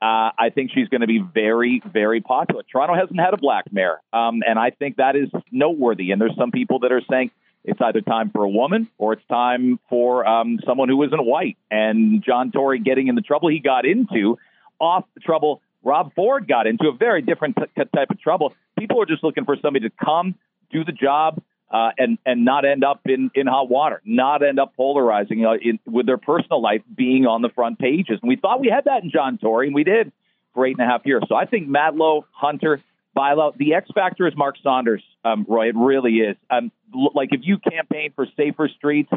Uh, 0.02 0.32
I 0.38 0.50
think 0.54 0.72
she's 0.74 0.88
going 0.88 1.02
to 1.02 1.08
be 1.08 1.20
very, 1.20 1.82
very 1.86 2.22
popular. 2.22 2.64
Toronto 2.72 2.96
hasn't 2.96 3.20
had 3.20 3.34
a 3.34 3.38
black 3.38 3.72
mayor, 3.72 4.02
um, 4.14 4.42
and 4.48 4.58
I 4.58 4.70
think 4.72 4.96
that 4.96 5.16
is 5.16 5.30
noteworthy. 5.52 6.12
And 6.12 6.22
there's 6.22 6.36
some 6.38 6.52
people 6.52 6.80
that 6.80 6.92
are 6.92 7.02
saying 7.10 7.32
it's 7.70 7.82
either 7.82 8.02
time 8.02 8.32
for 8.32 8.44
a 8.44 8.50
woman 8.50 8.90
or 8.98 9.14
it's 9.14 9.26
time 9.30 9.80
for 9.90 10.28
um, 10.28 10.60
someone 10.66 10.90
who 10.90 11.02
isn't 11.04 11.26
white. 11.26 11.58
And 11.70 12.24
John 12.24 12.52
Tory 12.52 12.80
getting 12.80 13.08
in 13.08 13.16
the 13.16 13.22
trouble 13.22 13.50
he 13.50 13.60
got 13.60 13.86
into, 13.86 14.38
off 14.80 15.06
the 15.14 15.20
trouble 15.20 15.62
Rob 15.84 16.14
Ford 16.14 16.48
got 16.48 16.68
into 16.68 16.88
a 16.88 16.94
very 16.94 17.22
different 17.22 17.56
t- 17.56 17.84
type 17.96 18.10
of 18.10 18.20
trouble. 18.20 18.54
People 18.78 19.02
are 19.02 19.06
just 19.06 19.24
looking 19.24 19.46
for 19.46 19.56
somebody 19.62 19.88
to 19.88 19.96
come, 20.04 20.36
do 20.72 20.84
the 20.84 20.92
job, 20.92 21.42
uh, 21.72 21.92
and 21.98 22.18
and 22.26 22.44
not 22.44 22.66
end 22.66 22.84
up 22.84 23.02
in, 23.06 23.30
in 23.36 23.48
hot 23.48 23.70
water, 23.70 24.02
not 24.04 24.44
end 24.44 24.60
up 24.60 24.76
polarizing 24.76 25.46
uh, 25.46 25.54
in, 25.62 25.80
with 25.86 26.06
their 26.06 26.18
personal 26.18 26.62
life 26.62 26.82
being 26.96 27.26
on 27.26 27.42
the 27.42 27.50
front 27.50 27.80
pages. 27.80 28.20
And 28.22 28.28
we 28.28 28.36
thought 28.36 28.60
we 28.60 28.70
had 28.70 28.86
that 28.86 29.04
in 29.04 29.12
John 29.12 29.38
Tory, 29.38 29.68
and 29.68 29.76
we 29.76 29.84
did 29.84 30.12
for 30.54 30.66
eight 30.66 30.78
and 30.78 30.86
a 30.86 30.92
half 30.92 31.06
years. 31.06 31.24
So 31.30 31.36
I 31.36 31.46
think 31.46 31.68
Matlow, 31.70 32.24
Hunter, 32.32 32.82
The 33.58 33.74
X 33.74 33.90
factor 33.94 34.28
is 34.28 34.34
Mark 34.36 34.56
Saunders, 34.64 35.04
um, 35.24 35.46
Roy. 35.48 35.70
It 35.70 35.76
really 35.76 36.16
is. 36.20 36.38
Um, 36.50 36.72
like 37.14 37.30
if 37.32 37.42
you 37.44 37.58
campaign 37.58 38.14
for 38.16 38.26
safer 38.38 38.70
streets, 38.78 39.12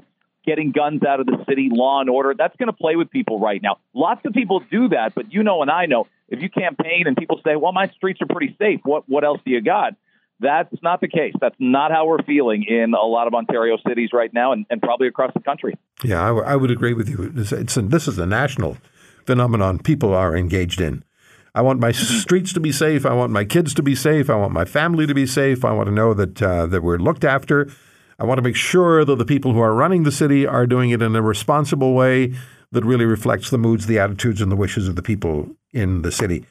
getting 0.44 0.73
guns 0.73 1.02
out 1.04 1.21
of 1.21 1.26
the 1.26 1.44
city, 1.49 1.68
law 1.71 2.00
and 2.00 2.11
order, 2.11 2.35
that's 2.37 2.56
going 2.56 2.66
to 2.66 2.73
play 2.73 2.97
with 2.97 3.11
people 3.11 3.38
right 3.38 3.62
now. 3.62 3.78
Lots 3.94 4.21
of 4.25 4.32
people 4.32 4.61
do 4.71 4.88
that, 4.88 5.14
but 5.14 5.32
you 5.32 5.42
know, 5.42 5.62
and 5.62 5.71
I 5.71 5.87
know 5.87 6.06
if 6.28 6.40
you 6.40 6.50
campaign 6.50 7.04
and 7.06 7.16
people 7.16 7.40
say, 7.44 7.56
"Well, 7.56 7.73
my 7.73 7.88
streets 7.90 8.21
are 8.23 8.26
pretty 8.26 8.56
safe. 8.59 8.80
What 8.85 9.09
what 9.09 9.25
else 9.25 9.40
do 9.44 9.50
you 9.50 9.61
got?" 9.61 9.94
That's 10.40 10.75
not 10.82 11.00
the 11.00 11.09
case. 11.09 11.35
That's 11.40 11.54
not 11.61 11.92
how 11.92 12.06
we're 12.06 12.23
feeling 12.25 12.64
in 12.64 12.94
a 12.94 13.06
lot 13.06 13.28
of 13.28 13.35
Ontario 13.35 13.76
cities 13.87 14.11
right 14.12 14.32
now, 14.35 14.52
and, 14.52 14.66
and 14.71 14.82
probably 14.82 15.06
across 15.06 15.32
the 15.35 15.40
country. 15.40 15.78
Yeah, 16.02 16.21
I, 16.21 16.28
w- 16.28 16.44
I 16.44 16.56
would 16.56 16.73
agree 16.73 16.94
with 16.94 17.09
you. 17.09 17.32
It's, 17.37 17.52
it's 17.52 17.75
this 17.76 18.09
is 18.09 18.18
a 18.18 18.26
national 18.26 18.76
phenomenon 19.25 19.78
people 19.78 20.12
are 20.12 20.37
engaged 20.37 20.80
in. 20.80 21.04
I 21.54 21.62
want 21.62 21.80
my 21.80 21.92
streets 21.92 22.52
to 22.54 22.61
be 22.61 22.73
safe. 22.73 23.04
I 23.04 23.14
want 23.14 23.32
my 23.32 23.44
kids 23.44 23.75
to 23.75 23.82
be 23.82 23.94
safe. 23.94 24.30
I 24.30 24.37
want 24.37 24.52
my 24.52 24.64
family 24.64 25.06
to 25.06 25.14
be 25.14 25.26
safe. 25.26 25.64
I 25.64 25.73
want 25.73 25.87
to 25.87 25.94
know 25.94 26.14
that 26.14 26.42
uh, 26.42 26.66
that 26.66 26.82
we're 26.82 26.99
looked 26.99 27.25
after. 27.25 27.71
I 28.18 28.25
want 28.25 28.38
to 28.38 28.42
make 28.42 28.56
sure 28.56 29.04
that 29.04 29.16
the 29.16 29.25
people 29.25 29.52
who 29.52 29.61
are 29.61 29.75
running 29.75 30.04
the 30.04 30.12
city 30.12 30.47
are 30.47 30.66
doing 30.66 30.90
it 30.90 31.02
in 31.02 31.16
a 31.16 31.23
responsible 31.23 31.94
way 31.94 32.35
that 32.71 32.85
really 32.85 33.04
reflects 33.04 33.50
the 33.50 33.59
moods, 33.59 33.87
the 33.87 33.99
attitudes, 33.99 34.40
and 34.40 34.50
the 34.50 34.56
wishes 34.56 34.88
of 34.88 34.97
the 34.97 35.02
people 35.02 35.50
in 35.73 36.02
the 36.02 36.12
city. 36.12 36.47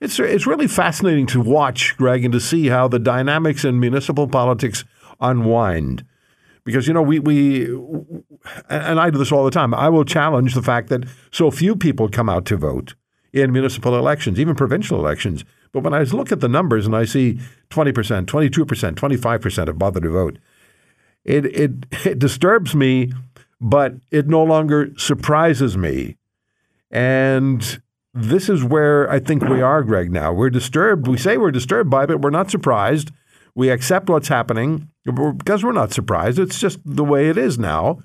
It's, 0.00 0.18
it's 0.18 0.46
really 0.46 0.66
fascinating 0.66 1.26
to 1.26 1.40
watch, 1.40 1.96
Greg, 1.96 2.24
and 2.24 2.32
to 2.32 2.40
see 2.40 2.68
how 2.68 2.88
the 2.88 2.98
dynamics 2.98 3.64
in 3.64 3.78
municipal 3.78 4.26
politics 4.26 4.84
unwind. 5.20 6.04
Because, 6.64 6.86
you 6.86 6.94
know, 6.94 7.02
we, 7.02 7.18
we, 7.18 7.66
and 8.68 9.00
I 9.00 9.10
do 9.10 9.18
this 9.18 9.32
all 9.32 9.44
the 9.44 9.50
time, 9.50 9.74
I 9.74 9.88
will 9.88 10.04
challenge 10.04 10.54
the 10.54 10.62
fact 10.62 10.88
that 10.88 11.04
so 11.30 11.50
few 11.50 11.76
people 11.76 12.08
come 12.08 12.28
out 12.28 12.44
to 12.46 12.56
vote 12.56 12.94
in 13.32 13.52
municipal 13.52 13.96
elections, 13.96 14.38
even 14.38 14.54
provincial 14.54 14.98
elections. 14.98 15.44
But 15.72 15.82
when 15.82 15.94
I 15.94 16.02
look 16.02 16.32
at 16.32 16.40
the 16.40 16.48
numbers 16.48 16.86
and 16.86 16.94
I 16.94 17.04
see 17.04 17.40
20%, 17.70 18.26
22%, 18.26 18.94
25% 18.94 19.66
have 19.66 19.78
bothered 19.78 20.02
to 20.02 20.10
vote, 20.10 20.38
it, 21.24 21.46
it, 21.46 21.72
it 22.06 22.18
disturbs 22.18 22.74
me, 22.74 23.12
but 23.60 23.94
it 24.10 24.28
no 24.28 24.42
longer 24.42 24.92
surprises 24.96 25.76
me. 25.76 26.16
And 26.90 27.80
this 28.12 28.50
is 28.50 28.62
where 28.62 29.10
I 29.10 29.18
think 29.18 29.42
we 29.42 29.62
are, 29.62 29.82
Greg. 29.82 30.12
Now 30.12 30.32
we're 30.32 30.50
disturbed. 30.50 31.08
We 31.08 31.16
say 31.16 31.38
we're 31.38 31.50
disturbed 31.50 31.88
by 31.88 32.04
it, 32.04 32.08
but 32.08 32.20
we're 32.20 32.30
not 32.30 32.50
surprised. 32.50 33.10
We 33.54 33.70
accept 33.70 34.10
what's 34.10 34.28
happening 34.28 34.88
because 35.04 35.64
we're 35.64 35.72
not 35.72 35.92
surprised. 35.92 36.38
It's 36.38 36.58
just 36.58 36.78
the 36.84 37.04
way 37.04 37.28
it 37.30 37.38
is 37.38 37.58
now. 37.58 38.00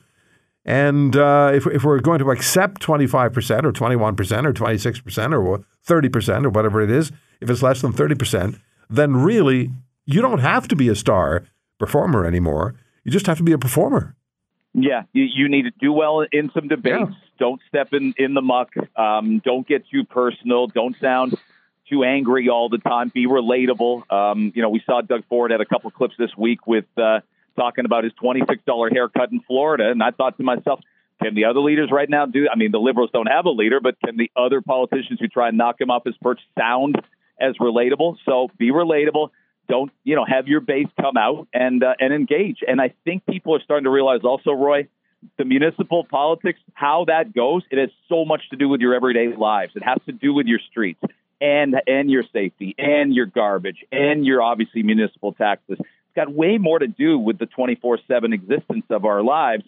And 0.68 1.16
uh, 1.16 1.52
if, 1.54 1.66
if 1.66 1.86
we're 1.86 2.02
going 2.02 2.20
to 2.20 2.30
accept 2.30 2.82
25% 2.82 3.64
or 3.64 3.72
21% 3.72 4.46
or 4.46 4.54
26% 4.54 5.34
or 5.34 5.64
30% 5.88 6.46
or 6.46 6.50
whatever 6.50 6.82
it 6.82 6.92
is, 6.92 7.12
if 7.40 7.50
it's 7.50 7.64
less 7.64 7.82
than 7.82 7.94
30%, 7.94 8.60
then 8.90 9.16
really 9.16 9.72
you 10.06 10.22
don't 10.22 10.40
have 10.40 10.68
to 10.68 10.76
be 10.76 10.90
a 10.90 10.96
star 10.96 11.46
performer 11.80 12.26
anymore. 12.26 12.76
You 13.06 13.12
just 13.12 13.28
have 13.28 13.38
to 13.38 13.44
be 13.44 13.54
a 13.54 13.58
performer. 13.58 14.16
Yeah, 14.74 15.04
you, 15.14 15.24
you 15.24 15.48
need 15.48 15.64
to 15.64 15.72
do 15.80 15.94
well 15.94 16.26
in 16.30 16.52
some 16.54 16.68
debates. 16.68 17.10
Yeah. 17.10 17.16
Don't 17.40 17.62
step 17.70 17.94
in, 17.94 18.14
in 18.18 18.34
the 18.34 18.42
muck. 18.42 18.74
Um, 18.98 19.42
don't 19.46 19.66
get 19.66 19.86
too 19.90 20.04
personal. 20.04 20.68
Don't 20.68 20.98
sound 21.00 21.36
too 21.90 22.04
angry 22.04 22.50
all 22.50 22.68
the 22.68 22.78
time. 22.80 23.10
Be 23.14 23.26
relatable. 23.26 24.12
Um, 24.12 24.52
you 24.54 24.62
know, 24.62 24.70
we 24.70 24.82
saw 24.86 25.00
Doug 25.00 25.24
Ford 25.30 25.52
had 25.52 25.62
a 25.62 25.66
couple 25.66 25.90
clips 25.92 26.16
this 26.20 26.32
week 26.38 26.68
with 26.68 26.86
uh, 26.98 27.22
talking 27.58 27.86
about 27.86 28.04
his 28.04 28.14
$26 28.24 28.92
haircut 28.92 29.32
in 29.32 29.42
Florida. 29.42 29.90
And 29.92 30.02
I 30.02 30.12
thought 30.12 30.38
to 30.38 30.44
myself, 30.44 30.80
can 31.22 31.36
the 31.36 31.46
other 31.46 31.60
leaders 31.60 31.90
right 31.92 32.10
now 32.10 32.26
do? 32.26 32.48
I 32.52 32.56
mean, 32.56 32.72
the 32.72 32.80
liberals 32.80 33.10
don't 33.12 33.28
have 33.28 33.46
a 33.46 33.50
leader, 33.50 33.80
but 33.82 33.96
can 34.06 34.18
the 34.18 34.32
other 34.36 34.62
politicians 34.62 35.20
who 35.20 35.28
try 35.28 35.50
and 35.50 35.58
knock 35.58 35.82
him 35.82 35.90
off 35.90 36.04
his 36.06 36.16
perch 36.22 36.40
sound 36.58 37.02
as 37.40 37.56
relatable? 37.58 38.18
So 38.26 38.50
be 38.58 38.72
relatable. 38.72 39.32
Don't 39.68 39.92
you 40.04 40.16
know? 40.16 40.26
Have 40.26 40.48
your 40.48 40.62
base 40.62 40.88
come 41.02 41.18
out 41.18 41.48
and 41.54 41.84
uh, 41.84 41.96
and 42.00 42.14
engage. 42.14 42.60
And 42.66 42.80
I 42.80 42.94
think 43.04 43.26
people 43.26 43.54
are 43.56 43.60
starting 43.62 43.84
to 43.84 43.90
realize 43.90 44.22
also, 44.24 44.52
Roy, 44.52 44.88
the 45.38 45.44
municipal 45.44 46.06
politics, 46.06 46.60
how 46.74 47.06
that 47.08 47.34
goes, 47.34 47.64
it 47.70 47.78
has 47.78 47.90
so 48.08 48.24
much 48.24 48.50
to 48.52 48.56
do 48.56 48.70
with 48.70 48.80
your 48.80 48.94
everyday 48.94 49.36
lives. 49.36 49.74
It 49.76 49.84
has 49.84 49.98
to 50.06 50.14
do 50.14 50.34
with 50.34 50.46
your 50.46 50.60
streets 50.70 51.02
and 51.42 51.76
and 51.86 52.10
your 52.10 52.24
safety 52.34 52.76
and 52.78 53.14
your 53.14 53.26
garbage 53.26 53.84
and 53.92 54.26
your 54.26 54.42
obviously 54.42 54.84
municipal 54.84 55.34
taxes 55.34 55.78
got 56.18 56.34
way 56.34 56.58
more 56.58 56.80
to 56.80 56.88
do 56.88 57.18
with 57.18 57.38
the 57.38 57.46
24 57.46 58.00
7 58.08 58.34
existence 58.34 58.86
of 58.90 59.06
our 59.06 59.24
lives 59.24 59.64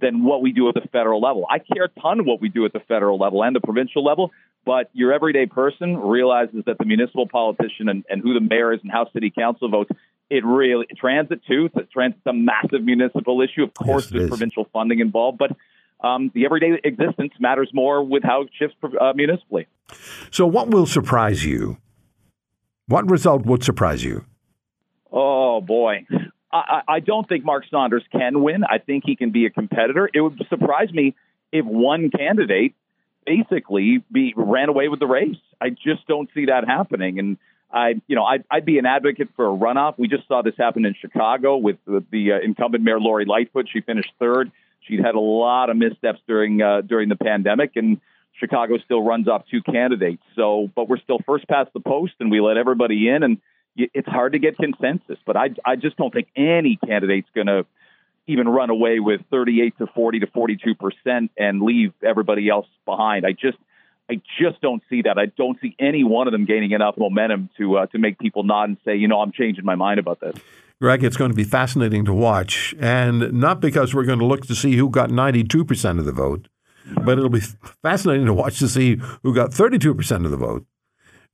than 0.00 0.24
what 0.24 0.40
we 0.40 0.52
do 0.52 0.68
at 0.68 0.74
the 0.74 0.88
federal 0.92 1.20
level. 1.20 1.44
I 1.50 1.58
care 1.58 1.84
a 1.84 2.00
ton 2.00 2.24
what 2.24 2.40
we 2.40 2.48
do 2.48 2.64
at 2.64 2.72
the 2.72 2.80
federal 2.80 3.18
level 3.18 3.42
and 3.42 3.54
the 3.54 3.60
provincial 3.60 4.04
level, 4.04 4.30
but 4.64 4.90
your 4.92 5.12
everyday 5.12 5.46
person 5.46 5.96
realizes 5.96 6.62
that 6.66 6.78
the 6.78 6.84
municipal 6.84 7.26
politician 7.26 7.88
and, 7.88 8.04
and 8.08 8.22
who 8.22 8.32
the 8.32 8.40
mayor 8.40 8.72
is 8.72 8.80
and 8.82 8.92
how 8.92 9.10
city 9.12 9.32
council 9.36 9.68
votes, 9.68 9.90
it 10.30 10.44
really 10.44 10.86
transit 10.96 11.40
too. 11.48 11.68
Transit's 11.92 12.26
a 12.26 12.32
massive 12.32 12.84
municipal 12.84 13.42
issue. 13.42 13.64
Of 13.64 13.74
course, 13.74 14.04
yes, 14.04 14.12
there's 14.12 14.28
provincial 14.28 14.68
funding 14.72 15.00
involved, 15.00 15.38
but 15.38 15.56
um, 16.06 16.30
the 16.32 16.44
everyday 16.44 16.78
existence 16.84 17.32
matters 17.40 17.70
more 17.74 18.04
with 18.04 18.22
how 18.22 18.42
it 18.42 18.50
shifts 18.56 18.76
uh, 19.00 19.12
municipally. 19.16 19.66
So, 20.30 20.46
what 20.46 20.68
will 20.68 20.86
surprise 20.86 21.44
you? 21.44 21.78
What 22.86 23.10
result 23.10 23.46
would 23.46 23.64
surprise 23.64 24.04
you? 24.04 24.24
Oh 25.10 25.60
boy, 25.60 26.06
I, 26.52 26.82
I 26.88 27.00
don't 27.00 27.28
think 27.28 27.44
Mark 27.44 27.64
Saunders 27.70 28.04
can 28.12 28.42
win. 28.42 28.64
I 28.64 28.78
think 28.78 29.04
he 29.06 29.16
can 29.16 29.30
be 29.30 29.46
a 29.46 29.50
competitor. 29.50 30.08
It 30.12 30.20
would 30.20 30.40
surprise 30.48 30.92
me 30.92 31.14
if 31.52 31.64
one 31.64 32.10
candidate 32.10 32.74
basically 33.24 34.02
be 34.10 34.34
ran 34.36 34.68
away 34.68 34.88
with 34.88 35.00
the 35.00 35.06
race. 35.06 35.36
I 35.60 35.70
just 35.70 36.06
don't 36.06 36.28
see 36.34 36.46
that 36.46 36.66
happening. 36.66 37.18
And 37.18 37.36
I, 37.70 38.00
you 38.06 38.16
know, 38.16 38.24
I'd, 38.24 38.44
I'd 38.50 38.64
be 38.64 38.78
an 38.78 38.86
advocate 38.86 39.28
for 39.36 39.46
a 39.46 39.56
runoff. 39.56 39.98
We 39.98 40.08
just 40.08 40.26
saw 40.26 40.42
this 40.42 40.54
happen 40.56 40.86
in 40.86 40.94
Chicago 40.98 41.56
with, 41.56 41.76
with 41.86 42.10
the 42.10 42.32
uh, 42.32 42.38
incumbent 42.42 42.82
mayor 42.82 43.00
Lori 43.00 43.26
Lightfoot. 43.26 43.68
She 43.70 43.80
finished 43.80 44.10
third. 44.18 44.50
She'd 44.80 45.00
had 45.00 45.14
a 45.14 45.20
lot 45.20 45.68
of 45.68 45.76
missteps 45.76 46.20
during 46.26 46.62
uh, 46.62 46.80
during 46.80 47.10
the 47.10 47.16
pandemic, 47.16 47.72
and 47.76 48.00
Chicago 48.38 48.78
still 48.78 49.02
runs 49.02 49.28
off 49.28 49.42
two 49.50 49.60
candidates. 49.60 50.22
So, 50.34 50.70
but 50.74 50.88
we're 50.88 51.00
still 51.00 51.18
first 51.26 51.46
past 51.46 51.70
the 51.74 51.80
post, 51.80 52.14
and 52.20 52.30
we 52.30 52.40
let 52.40 52.56
everybody 52.56 53.08
in. 53.08 53.22
And 53.22 53.38
it's 53.78 54.08
hard 54.08 54.32
to 54.32 54.38
get 54.38 54.56
consensus. 54.56 55.18
But 55.24 55.36
I, 55.36 55.50
I 55.64 55.76
just 55.76 55.96
don't 55.96 56.12
think 56.12 56.28
any 56.36 56.78
candidate's 56.84 57.28
going 57.34 57.46
to 57.46 57.66
even 58.26 58.48
run 58.48 58.70
away 58.70 59.00
with 59.00 59.22
38 59.30 59.78
to 59.78 59.86
40 59.94 60.20
to 60.20 60.26
42 60.26 60.74
percent 60.74 61.30
and 61.36 61.62
leave 61.62 61.92
everybody 62.02 62.48
else 62.48 62.66
behind. 62.84 63.24
I 63.26 63.32
just, 63.32 63.56
I 64.10 64.20
just 64.40 64.60
don't 64.60 64.82
see 64.90 65.02
that. 65.02 65.18
I 65.18 65.26
don't 65.26 65.58
see 65.60 65.74
any 65.78 66.04
one 66.04 66.28
of 66.28 66.32
them 66.32 66.44
gaining 66.44 66.72
enough 66.72 66.96
momentum 66.98 67.48
to 67.58 67.78
uh, 67.78 67.86
to 67.86 67.98
make 67.98 68.18
people 68.18 68.42
nod 68.42 68.64
and 68.64 68.76
say, 68.84 68.96
you 68.96 69.08
know, 69.08 69.20
I'm 69.20 69.32
changing 69.32 69.64
my 69.64 69.74
mind 69.74 69.98
about 69.98 70.20
this. 70.20 70.36
Greg, 70.80 71.02
it's 71.02 71.16
going 71.16 71.30
to 71.30 71.36
be 71.36 71.44
fascinating 71.44 72.04
to 72.04 72.14
watch, 72.14 72.72
and 72.78 73.32
not 73.32 73.60
because 73.60 73.94
we're 73.94 74.04
going 74.04 74.20
to 74.20 74.26
look 74.26 74.46
to 74.46 74.54
see 74.54 74.76
who 74.76 74.90
got 74.90 75.10
92 75.10 75.64
percent 75.64 75.98
of 75.98 76.04
the 76.04 76.12
vote, 76.12 76.48
but 77.02 77.18
it'll 77.18 77.30
be 77.30 77.42
fascinating 77.82 78.26
to 78.26 78.34
watch 78.34 78.58
to 78.60 78.68
see 78.68 79.00
who 79.22 79.34
got 79.34 79.52
32 79.52 79.94
percent 79.94 80.24
of 80.24 80.30
the 80.30 80.36
vote 80.36 80.66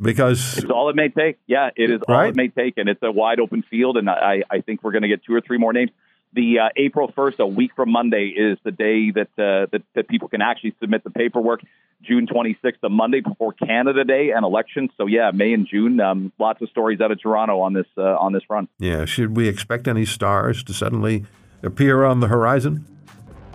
because 0.00 0.58
it's 0.58 0.70
all 0.70 0.90
it 0.90 0.96
may 0.96 1.08
take. 1.08 1.38
Yeah, 1.46 1.70
it 1.76 1.90
is 1.90 2.00
right? 2.08 2.24
all 2.24 2.28
it 2.30 2.36
may 2.36 2.48
take, 2.48 2.78
and 2.78 2.88
it's 2.88 3.02
a 3.02 3.10
wide 3.10 3.40
open 3.40 3.62
field. 3.62 3.96
And 3.96 4.08
I, 4.08 4.42
I 4.50 4.60
think 4.60 4.82
we're 4.82 4.92
going 4.92 5.02
to 5.02 5.08
get 5.08 5.24
two 5.24 5.34
or 5.34 5.40
three 5.40 5.58
more 5.58 5.72
names. 5.72 5.90
The 6.32 6.58
uh, 6.58 6.68
April 6.76 7.12
first, 7.14 7.38
a 7.38 7.46
week 7.46 7.70
from 7.76 7.92
Monday, 7.92 8.34
is 8.36 8.58
the 8.64 8.72
day 8.72 9.12
that, 9.12 9.28
uh, 9.38 9.66
that 9.70 9.82
that 9.94 10.08
people 10.08 10.28
can 10.28 10.42
actually 10.42 10.74
submit 10.80 11.04
the 11.04 11.10
paperwork. 11.10 11.60
June 12.02 12.26
26th, 12.26 12.80
the 12.82 12.90
Monday 12.90 13.20
before 13.20 13.52
Canada 13.52 14.04
Day 14.04 14.30
and 14.30 14.44
elections. 14.44 14.90
So 14.98 15.06
yeah, 15.06 15.30
May 15.32 15.54
and 15.54 15.66
June. 15.66 16.00
Um, 16.00 16.32
lots 16.38 16.60
of 16.60 16.68
stories 16.68 17.00
out 17.00 17.10
of 17.10 17.22
Toronto 17.22 17.60
on 17.60 17.72
this 17.72 17.86
uh, 17.96 18.02
on 18.02 18.32
this 18.32 18.42
run. 18.50 18.68
Yeah, 18.78 19.04
should 19.04 19.36
we 19.36 19.48
expect 19.48 19.88
any 19.88 20.04
stars 20.04 20.62
to 20.64 20.74
suddenly 20.74 21.24
appear 21.62 22.04
on 22.04 22.20
the 22.20 22.28
horizon? 22.28 22.84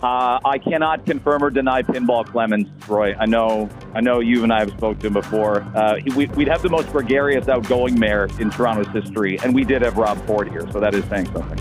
Uh, 0.02 0.40
I 0.46 0.58
cannot 0.58 1.06
confirm 1.06 1.44
or 1.44 1.50
deny 1.50 1.82
Pinball 1.82 2.26
Clemons, 2.26 2.70
Roy. 2.88 3.14
I 3.20 3.26
know, 3.26 3.70
I 3.94 4.00
know 4.00 4.22
you 4.22 4.44
and 4.44 4.54
I 4.54 4.60
have 4.60 4.70
spoken 4.70 5.00
to 5.02 5.08
him 5.08 5.14
before. 5.14 5.62
Uh, 5.76 6.00
we, 6.16 6.28
would 6.28 6.48
have 6.48 6.62
the 6.62 6.70
most 6.70 6.90
gregarious, 6.92 7.50
outgoing 7.50 8.00
mayor 8.00 8.30
in 8.40 8.50
Toronto's 8.50 8.88
history, 8.94 9.38
and 9.40 9.54
we 9.54 9.66
did 9.66 9.82
have 9.82 9.98
Rob 9.98 10.26
Ford 10.26 10.50
here, 10.50 10.66
so 10.72 10.80
that 10.80 10.94
is 10.94 11.04
saying 11.06 11.26
something. 11.34 11.60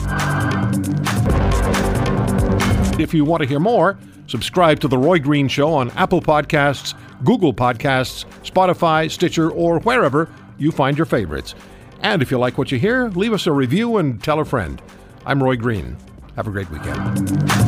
If 3.01 3.13
you 3.13 3.25
want 3.25 3.43
to 3.43 3.49
hear 3.49 3.59
more, 3.59 3.99
subscribe 4.29 4.79
to 4.81 4.89
the 4.89 4.99
Roy 4.99 5.19
Green 5.19 5.49
Show 5.49 5.75
on 5.75 5.91
Apple 5.93 6.21
Podcasts, 6.21 6.95
Google 7.25 7.53
Podcasts, 7.53 8.25
Spotify, 8.45 9.11
Stitcher, 9.11 9.51
or 9.51 9.81
wherever 9.81 10.31
you 10.59 10.71
find 10.71 10.97
your 10.97 11.07
favorites. 11.07 11.57
And 12.03 12.23
if 12.23 12.31
you 12.31 12.39
like 12.39 12.57
what 12.57 12.71
you 12.71 12.79
hear, 12.79 13.09
leave 13.09 13.33
us 13.33 13.49
a 13.49 13.53
review 13.53 13.97
and 13.97 14.23
tell 14.23 14.39
a 14.39 14.45
friend. 14.45 14.81
I'm 15.27 15.43
Roy 15.43 15.57
Green. 15.57 15.97
Have 16.37 16.47
a 16.47 16.51
great 16.53 16.71
weekend. 16.71 17.68